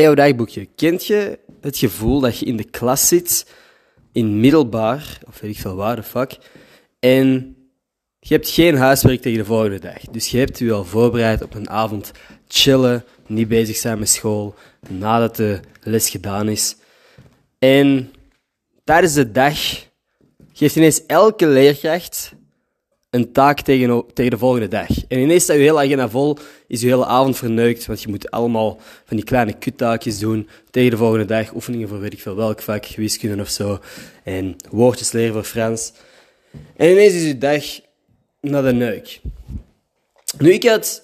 Jouw 0.00 0.14
dagboekje. 0.14 0.68
Kent 0.76 1.06
je 1.06 1.38
het 1.60 1.78
gevoel 1.78 2.20
dat 2.20 2.38
je 2.38 2.46
in 2.46 2.56
de 2.56 2.64
klas 2.64 3.08
zit, 3.08 3.46
in 4.12 4.40
middelbaar, 4.40 5.18
of 5.28 5.40
weet 5.40 5.50
ik 5.50 5.60
veel 5.60 5.74
waar, 5.74 5.96
de 5.96 6.02
fuck, 6.02 6.38
en 6.98 7.56
je 8.18 8.34
hebt 8.34 8.48
geen 8.48 8.76
huiswerk 8.76 9.20
tegen 9.20 9.38
de 9.38 9.44
volgende 9.44 9.78
dag. 9.78 10.00
Dus 10.10 10.28
je 10.28 10.38
hebt 10.38 10.58
je 10.58 10.72
al 10.72 10.84
voorbereid 10.84 11.42
op 11.42 11.54
een 11.54 11.70
avond 11.70 12.12
chillen, 12.48 13.04
niet 13.26 13.48
bezig 13.48 13.76
zijn 13.76 13.98
met 13.98 14.08
school, 14.08 14.54
nadat 14.88 15.36
de 15.36 15.60
les 15.82 16.10
gedaan 16.10 16.48
is. 16.48 16.76
En 17.58 18.12
tijdens 18.84 19.12
de 19.12 19.32
dag 19.32 19.58
geeft 20.52 20.76
ineens 20.76 21.06
elke 21.06 21.46
leerkracht 21.46 22.32
een 23.12 23.32
taak 23.32 23.60
tegen, 23.60 24.04
tegen 24.14 24.30
de 24.30 24.38
volgende 24.38 24.68
dag. 24.68 24.88
En 25.08 25.18
ineens 25.18 25.42
staat 25.42 25.56
je 25.56 25.62
hele 25.62 25.78
agenda 25.78 26.08
vol, 26.08 26.36
is 26.66 26.80
je 26.80 26.86
hele 26.86 27.06
avond 27.06 27.36
verneukt, 27.36 27.86
want 27.86 28.02
je 28.02 28.08
moet 28.08 28.30
allemaal 28.30 28.80
van 29.04 29.16
die 29.16 29.24
kleine 29.24 29.52
kuttaakjes 29.52 30.18
doen 30.18 30.48
tegen 30.70 30.90
de 30.90 30.96
volgende 30.96 31.24
dag. 31.24 31.54
Oefeningen 31.54 31.88
voor 31.88 32.00
weet 32.00 32.12
ik 32.12 32.20
veel 32.20 32.36
welk 32.36 32.62
vak, 32.62 32.86
wiskunde 32.86 33.42
of 33.42 33.48
zo. 33.48 33.78
En 34.24 34.56
woordjes 34.70 35.12
leren 35.12 35.32
voor 35.32 35.44
Frans. 35.44 35.92
En 36.76 36.90
ineens 36.90 37.14
is 37.14 37.22
je 37.24 37.38
dag 37.38 37.64
naar 38.40 38.62
de 38.62 38.72
neuk. 38.72 39.20
Nu, 40.38 40.52
ik 40.52 40.64
had 40.64 41.02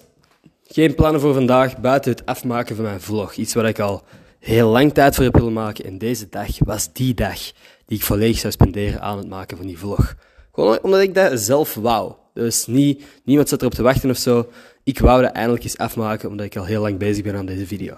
geen 0.67 0.95
plannen 0.95 1.21
voor 1.21 1.33
vandaag 1.33 1.77
buiten 1.77 2.11
het 2.11 2.25
afmaken 2.25 2.75
van 2.75 2.85
mijn 2.85 3.01
vlog. 3.01 3.35
Iets 3.35 3.53
waar 3.53 3.67
ik 3.67 3.79
al 3.79 4.03
heel 4.39 4.69
lang 4.69 4.93
tijd 4.93 5.15
voor 5.15 5.23
heb 5.23 5.35
willen 5.35 5.53
maken. 5.53 5.85
En 5.85 5.97
deze 5.97 6.29
dag 6.29 6.47
was 6.59 6.93
die 6.93 7.13
dag 7.13 7.39
die 7.85 7.97
ik 7.97 8.03
volledig 8.03 8.37
zou 8.37 8.53
spenderen 8.53 9.01
aan 9.01 9.17
het 9.17 9.29
maken 9.29 9.57
van 9.57 9.65
die 9.65 9.79
vlog. 9.79 10.15
Omdat 10.59 11.01
ik 11.01 11.13
dat 11.13 11.39
zelf 11.39 11.73
wou. 11.73 12.13
Dus 12.33 12.65
niet, 12.65 13.03
niemand 13.23 13.49
zat 13.49 13.61
erop 13.61 13.73
te 13.73 13.81
wachten 13.81 14.09
of 14.09 14.17
zo. 14.17 14.49
Ik 14.83 14.99
wou 14.99 15.21
dat 15.21 15.31
eindelijk 15.31 15.63
eens 15.63 15.77
afmaken, 15.77 16.29
omdat 16.29 16.45
ik 16.45 16.57
al 16.57 16.65
heel 16.65 16.81
lang 16.81 16.97
bezig 16.97 17.23
ben 17.23 17.35
aan 17.35 17.45
deze 17.45 17.67
video. 17.67 17.97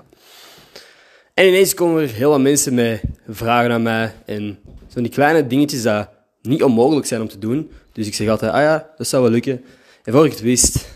En 1.33 1.47
ineens 1.47 1.73
komen 1.73 2.01
er 2.01 2.09
heel 2.09 2.29
wat 2.29 2.39
mensen 2.39 2.73
met 2.73 3.01
vragen 3.27 3.71
aan 3.71 3.81
mij. 3.81 4.13
En 4.25 4.59
zo'n 4.87 5.03
die 5.03 5.11
kleine 5.11 5.47
dingetjes 5.47 5.81
dat 5.81 6.09
niet 6.41 6.63
onmogelijk 6.63 7.07
zijn 7.07 7.21
om 7.21 7.27
te 7.27 7.37
doen. 7.37 7.71
Dus 7.91 8.07
ik 8.07 8.13
zeg 8.13 8.27
altijd, 8.27 8.51
ah 8.51 8.61
ja, 8.61 8.89
dat 8.97 9.07
zou 9.07 9.23
wel 9.23 9.31
lukken. 9.31 9.63
En 10.03 10.13
voor 10.13 10.25
ik 10.25 10.31
het 10.31 10.41
wist, 10.41 10.87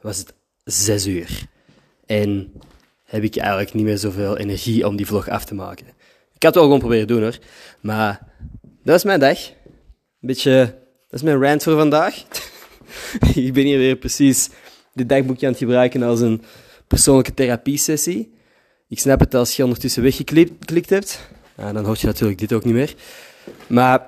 was 0.00 0.18
het 0.18 0.34
zes 0.64 1.06
uur. 1.06 1.46
En 2.06 2.52
heb 3.04 3.22
ik 3.22 3.36
eigenlijk 3.36 3.74
niet 3.74 3.84
meer 3.84 3.98
zoveel 3.98 4.36
energie 4.36 4.86
om 4.86 4.96
die 4.96 5.06
vlog 5.06 5.28
af 5.28 5.44
te 5.44 5.54
maken. 5.54 5.86
Ik 6.34 6.42
had 6.42 6.54
het 6.54 6.54
wel 6.54 6.62
gewoon 6.62 6.78
proberen 6.78 7.06
doen 7.06 7.22
hoor. 7.22 7.38
Maar 7.80 8.20
dat 8.60 8.94
was 8.94 9.04
mijn 9.04 9.20
dag. 9.20 9.38
Een 9.48 9.54
beetje 10.20 10.74
dat 11.08 11.20
is 11.20 11.22
mijn 11.22 11.42
rant 11.42 11.62
voor 11.62 11.76
vandaag. 11.76 12.14
ik 13.34 13.52
ben 13.52 13.64
hier 13.64 13.78
weer 13.78 13.96
precies 13.96 14.48
dit 14.94 15.08
dagboekje 15.08 15.46
aan 15.46 15.52
het 15.52 15.60
gebruiken 15.60 16.02
als 16.02 16.20
een 16.20 16.42
persoonlijke 16.86 17.34
therapiesessie. 17.34 18.32
Ik 18.88 18.98
snap 18.98 19.20
het 19.20 19.34
als 19.34 19.56
je 19.56 19.62
ondertussen 19.64 20.02
weggeklikt 20.02 20.90
hebt. 20.90 21.28
Ja, 21.56 21.72
dan 21.72 21.84
hoort 21.84 22.00
je 22.00 22.06
natuurlijk 22.06 22.38
dit 22.38 22.52
ook 22.52 22.64
niet 22.64 22.74
meer. 22.74 22.94
Maar 23.66 24.06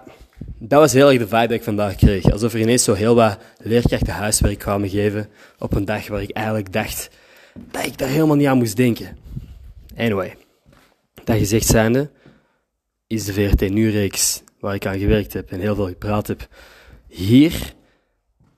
dat 0.59 0.81
was 0.81 0.92
heel 0.92 1.09
erg 1.11 1.19
de 1.19 1.29
vibe 1.29 1.47
die 1.47 1.57
ik 1.57 1.62
vandaag 1.62 1.95
kreeg. 1.95 2.33
Alsof 2.33 2.53
er 2.53 2.61
ineens 2.61 2.84
zo 2.84 2.95
heel 2.95 3.14
wat 3.14 3.39
leerkrachten 3.59 4.14
huiswerk 4.14 4.59
kwamen 4.59 4.89
geven 4.89 5.29
op 5.59 5.75
een 5.75 5.85
dag 5.85 6.09
waar 6.09 6.23
ik 6.23 6.31
eigenlijk 6.31 6.73
dacht 6.73 7.11
dat 7.55 7.87
ik 7.87 7.98
daar 7.98 8.09
helemaal 8.09 8.37
niet 8.37 8.47
aan 8.47 8.59
moest 8.59 8.77
denken. 8.77 9.17
Anyway, 9.97 10.37
dat 11.25 11.37
gezegd 11.37 11.67
zijnde 11.67 12.11
is 13.07 13.25
de 13.25 13.33
VRT 13.33 13.70
Nu-reeks 13.70 14.42
waar 14.61 14.75
ik 14.75 14.87
aan 14.87 14.98
gewerkt 14.98 15.33
heb 15.33 15.51
en 15.51 15.61
heel 15.61 15.75
veel 15.75 15.87
gepraat 15.87 16.27
heb, 16.27 16.48
hier, 17.11 17.75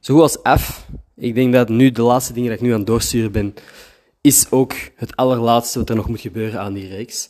zo 0.01 0.15
goed 0.15 0.23
als 0.23 0.61
F, 0.61 0.87
ik 1.17 1.35
denk 1.35 1.53
dat 1.53 1.69
nu 1.69 1.91
de 1.91 2.03
laatste 2.03 2.33
dingen 2.33 2.51
dat 2.51 2.59
ik 2.59 2.65
nu 2.65 2.73
aan 2.73 2.79
het 2.79 2.87
doorsturen 2.87 3.33
ben, 3.33 3.55
is 4.21 4.51
ook 4.51 4.75
het 4.97 5.17
allerlaatste 5.17 5.79
wat 5.79 5.89
er 5.89 5.97
nog 5.97 6.09
moet 6.09 6.21
gebeuren 6.21 6.61
aan 6.61 6.73
die 6.73 6.89
reeks. 6.89 7.29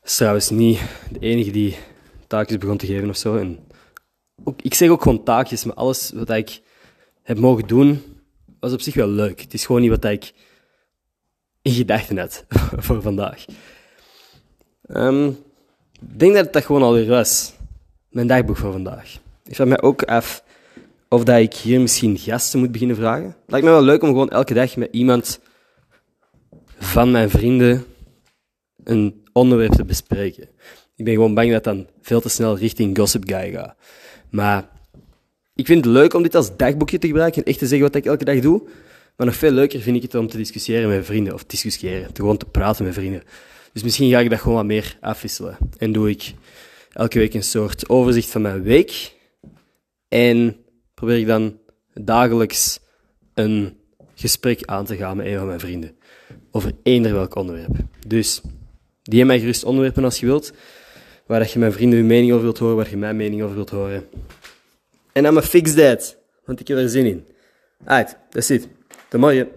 Dat 0.00 0.10
is 0.10 0.16
trouwens 0.16 0.50
niet 0.50 0.80
de 1.10 1.18
enige 1.18 1.50
die 1.50 1.76
taakjes 2.26 2.58
begon 2.58 2.76
te 2.76 2.86
geven 2.86 3.08
of 3.08 3.16
zo. 3.16 3.36
En 3.36 3.58
ook, 4.44 4.62
ik 4.62 4.74
zeg 4.74 4.88
ook 4.88 5.02
gewoon 5.02 5.24
taakjes, 5.24 5.64
maar 5.64 5.74
alles 5.74 6.10
wat 6.14 6.30
ik 6.30 6.60
heb 7.22 7.38
mogen 7.38 7.66
doen, 7.66 8.02
was 8.60 8.72
op 8.72 8.80
zich 8.80 8.94
wel 8.94 9.08
leuk. 9.08 9.40
Het 9.40 9.54
is 9.54 9.66
gewoon 9.66 9.80
niet 9.80 9.90
wat 9.90 10.04
ik 10.04 10.32
in 11.62 11.72
gedachten 11.72 12.18
had 12.18 12.44
voor 12.84 13.02
vandaag. 13.02 13.44
Um, 14.88 15.28
ik 16.00 16.18
denk 16.18 16.34
dat 16.34 16.44
het 16.44 16.52
dat 16.52 16.64
gewoon 16.64 16.82
alweer 16.82 17.06
was. 17.06 17.52
Mijn 18.08 18.26
dagboek 18.26 18.56
voor 18.56 18.72
vandaag. 18.72 19.18
Ik 19.50 19.56
vraag 19.56 19.68
me 19.68 19.82
ook 19.82 20.02
af 20.02 20.44
of 21.08 21.24
dat 21.24 21.38
ik 21.38 21.54
hier 21.54 21.80
misschien 21.80 22.18
gasten 22.18 22.58
moet 22.58 22.72
beginnen 22.72 22.96
vragen. 22.96 23.24
Het 23.24 23.34
lijkt 23.46 23.66
me 23.66 23.72
wel 23.72 23.82
leuk 23.82 24.02
om 24.02 24.08
gewoon 24.08 24.30
elke 24.30 24.54
dag 24.54 24.76
met 24.76 24.88
iemand 24.92 25.40
van 26.78 27.10
mijn 27.10 27.30
vrienden 27.30 27.84
een 28.84 29.24
onderwerp 29.32 29.72
te 29.72 29.84
bespreken. 29.84 30.48
Ik 30.96 31.04
ben 31.04 31.14
gewoon 31.14 31.34
bang 31.34 31.52
dat 31.52 31.64
dan 31.64 31.86
veel 32.00 32.20
te 32.20 32.28
snel 32.28 32.56
richting 32.56 32.98
Gossip 32.98 33.28
Guy 33.28 33.50
gaat. 33.50 33.74
Maar 34.28 34.68
ik 35.54 35.66
vind 35.66 35.84
het 35.84 35.94
leuk 35.94 36.14
om 36.14 36.22
dit 36.22 36.34
als 36.34 36.56
dagboekje 36.56 36.98
te 36.98 37.06
gebruiken 37.06 37.42
en 37.42 37.48
echt 37.48 37.58
te 37.58 37.66
zeggen 37.66 37.86
wat 37.86 37.96
ik 37.96 38.06
elke 38.06 38.24
dag 38.24 38.40
doe. 38.40 38.62
Maar 39.16 39.26
nog 39.26 39.36
veel 39.36 39.52
leuker 39.52 39.80
vind 39.80 39.96
ik 39.96 40.02
het 40.02 40.14
om 40.14 40.28
te 40.28 40.36
discussiëren 40.36 40.88
met 40.88 41.04
vrienden. 41.04 41.34
Of 41.34 41.44
discussiëren, 41.44 42.12
te 42.12 42.20
gewoon 42.20 42.36
te 42.36 42.46
praten 42.46 42.84
met 42.84 42.94
vrienden. 42.94 43.22
Dus 43.72 43.82
misschien 43.82 44.10
ga 44.10 44.20
ik 44.20 44.30
dat 44.30 44.40
gewoon 44.40 44.56
wat 44.56 44.66
meer 44.66 44.96
afwisselen. 45.00 45.56
En 45.78 45.92
doe 45.92 46.10
ik 46.10 46.34
elke 46.92 47.18
week 47.18 47.34
een 47.34 47.42
soort 47.42 47.88
overzicht 47.88 48.30
van 48.30 48.42
mijn 48.42 48.62
week. 48.62 49.18
En 50.10 50.56
probeer 50.94 51.18
ik 51.18 51.26
dan 51.26 51.58
dagelijks 51.94 52.80
een 53.34 53.76
gesprek 54.14 54.64
aan 54.64 54.84
te 54.84 54.96
gaan 54.96 55.16
met 55.16 55.26
een 55.26 55.38
van 55.38 55.46
mijn 55.46 55.60
vrienden. 55.60 55.96
Over 56.50 56.72
eender 56.82 57.12
welk 57.12 57.34
onderwerp. 57.34 57.76
Dus, 58.06 58.40
die 59.02 59.24
mij 59.24 59.40
gerust 59.40 59.64
onderwerpen 59.64 60.04
als 60.04 60.20
je 60.20 60.26
wilt. 60.26 60.52
Waar 61.26 61.38
dat 61.38 61.52
je 61.52 61.58
mijn 61.58 61.72
vrienden 61.72 61.98
hun 61.98 62.08
mening 62.08 62.32
over 62.32 62.44
wilt 62.44 62.58
horen, 62.58 62.76
waar 62.76 62.90
je 62.90 62.96
mijn 62.96 63.16
mening 63.16 63.42
over 63.42 63.54
wilt 63.54 63.70
horen. 63.70 64.08
En 65.12 65.24
I'm 65.24 65.36
a 65.36 65.42
fix 65.42 65.74
that. 65.74 66.16
Want 66.44 66.60
ik 66.60 66.68
heb 66.68 66.78
er 66.78 66.88
zin 66.88 67.06
in. 67.06 67.26
Alright, 67.84 68.16
that's 68.30 68.50
it. 68.50 68.68
Tot 69.08 69.20
morgen. 69.20 69.50